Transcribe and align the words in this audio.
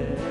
Yeah. 0.00 0.29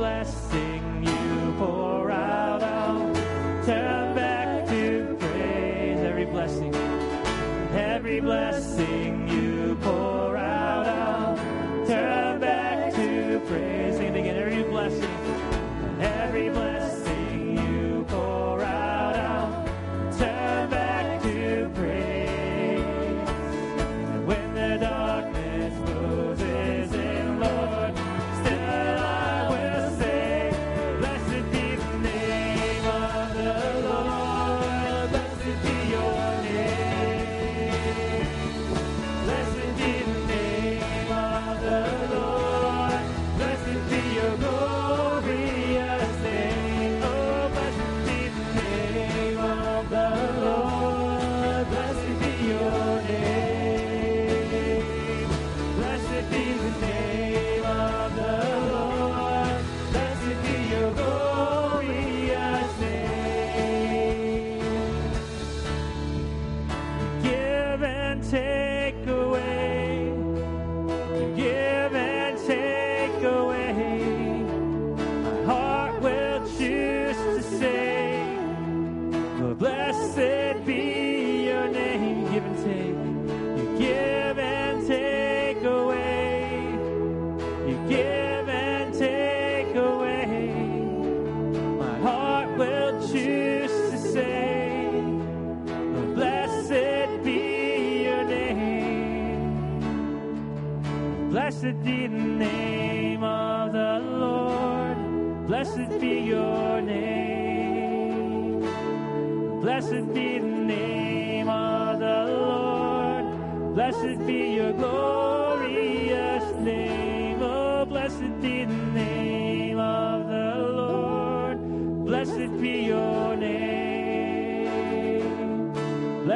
blessing. 0.00 0.69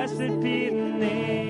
Blessed 0.05 0.19
be 0.43 0.69
the 0.69 0.99
name 0.99 1.44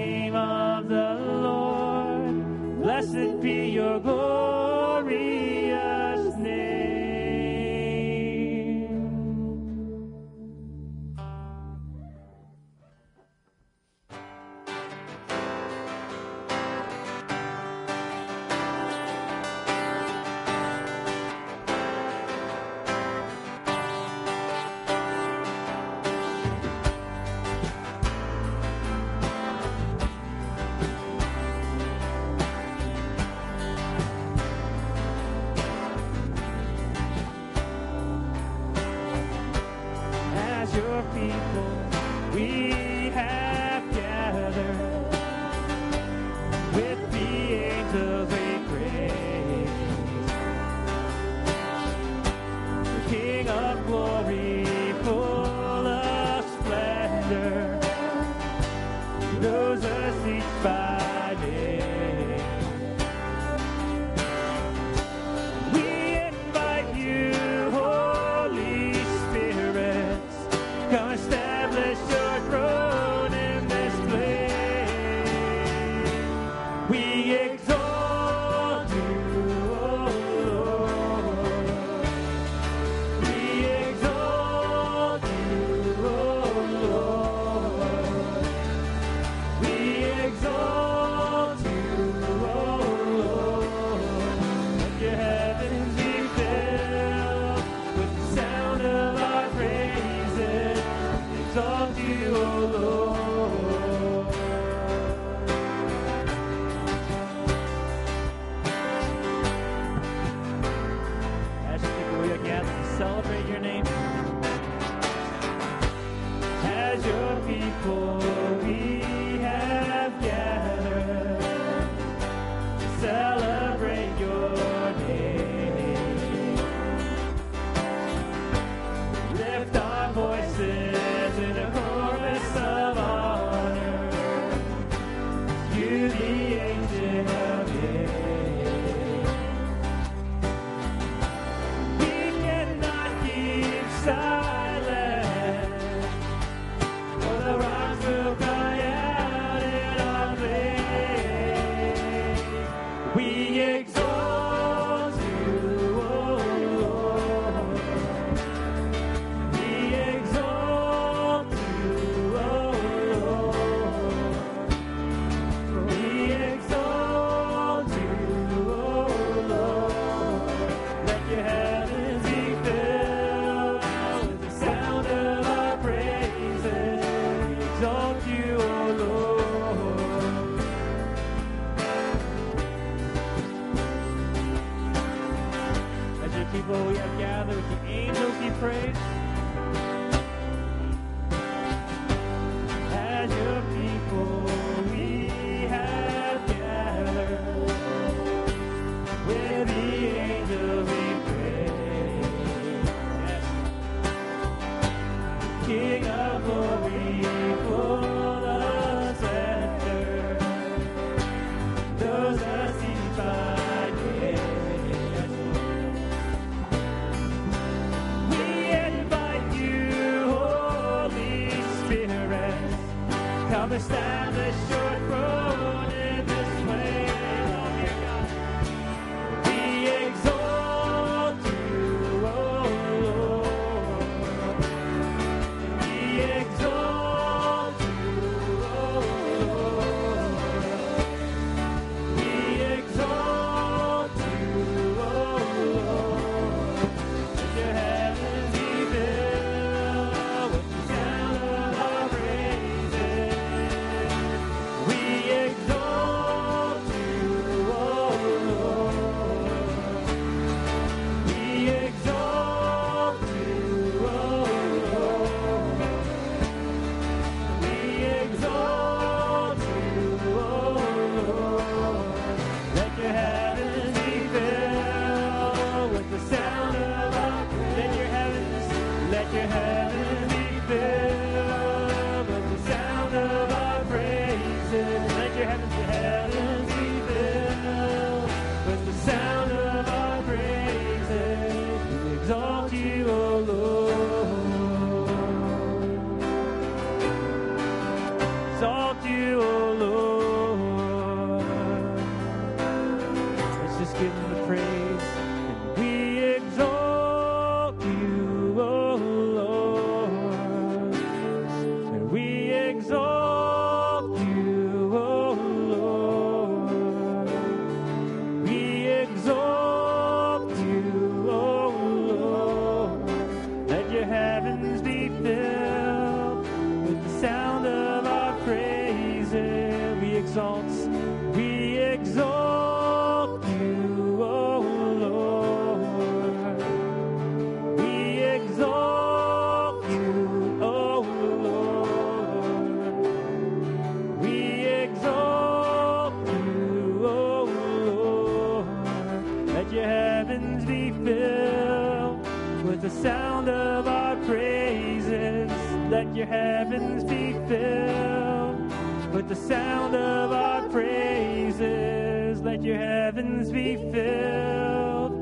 heavens 350.35 350.65
be 350.65 350.91
filled 350.91 352.19
with 352.65 352.81
the 352.83 352.91
sound 352.91 353.49
of 353.49 353.87
our 353.87 354.17
praises. 354.27 355.49
Let 355.89 356.13
your 356.17 356.27
heavens 356.27 357.05
be 357.05 357.35
filled 357.47 359.15
with 359.15 359.29
the 359.29 359.37
sound 359.37 359.95
of 359.95 360.33
our 360.33 360.69
praises. 360.71 362.41
Let 362.41 362.65
your 362.65 362.79
heavens 362.79 363.53
be 363.53 363.77
filled 363.93 365.13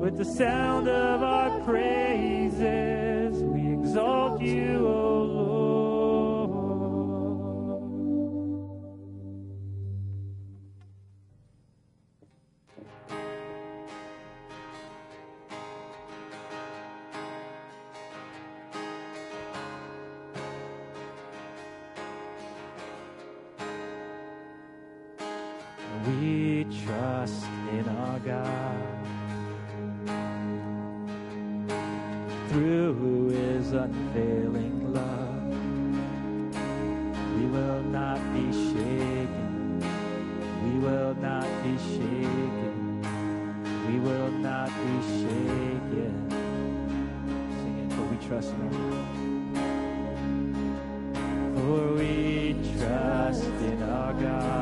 with 0.00 0.16
the 0.16 0.24
sound 0.24 0.88
of 0.88 1.22
our 1.24 1.58
praises. 1.64 3.42
We 3.42 3.72
exalt 3.72 4.40
you, 4.40 4.86
O 4.86 5.19
We 43.90 43.98
will 43.98 44.30
not 44.30 44.68
be 44.68 45.02
shaken. 45.02 46.14
Sing 47.58 47.76
it, 47.80 47.92
for 47.92 48.02
we 48.02 48.16
trust 48.24 48.54
in 48.54 48.60
our 48.62 48.70
God. 48.70 49.08
For 51.58 51.82
we 51.94 52.14
trust 52.78 53.44
in 53.44 53.82
our 53.82 54.12
God. 54.12 54.59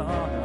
Against 0.00 0.37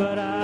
but 0.00 0.18
I 0.18 0.39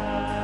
Amen. 0.00 0.39